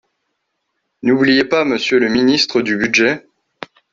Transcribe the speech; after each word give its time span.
N’oubliez 1.03 1.43
pas 1.45 1.63
Monsieur 1.63 1.99
le 1.99 2.09
ministre 2.09 2.63
du 2.63 2.75
budget 2.75 3.23